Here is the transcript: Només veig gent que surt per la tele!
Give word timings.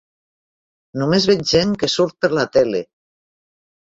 Només 1.01 1.27
veig 1.31 1.43
gent 1.51 1.75
que 1.83 1.91
surt 1.95 2.17
per 2.25 2.31
la 2.37 2.45
tele! 2.57 2.81